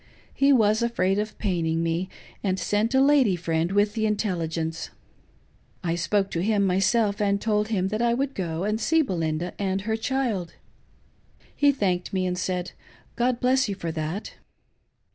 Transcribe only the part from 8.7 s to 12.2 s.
see Belinda and her child. He thanked